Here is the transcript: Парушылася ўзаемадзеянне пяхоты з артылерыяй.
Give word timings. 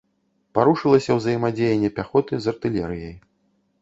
Парушылася 0.57 1.17
ўзаемадзеянне 1.19 1.89
пяхоты 1.99 2.33
з 2.47 2.51
артылерыяй. 2.53 3.15